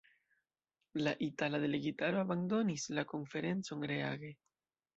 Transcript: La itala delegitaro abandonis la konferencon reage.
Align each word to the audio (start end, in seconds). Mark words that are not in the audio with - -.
La 1.07 1.13
itala 1.25 1.59
delegitaro 1.65 2.23
abandonis 2.23 2.89
la 3.01 3.07
konferencon 3.15 3.89
reage. 3.95 4.37